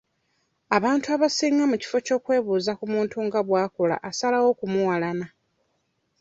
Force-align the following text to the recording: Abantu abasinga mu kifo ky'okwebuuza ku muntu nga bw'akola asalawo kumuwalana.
Abantu 0.77 1.07
abasinga 1.15 1.63
mu 1.71 1.75
kifo 1.81 1.97
ky'okwebuuza 2.05 2.71
ku 2.79 2.85
muntu 2.93 3.17
nga 3.25 3.39
bw'akola 3.47 3.95
asalawo 4.09 4.49
kumuwalana. 4.59 5.27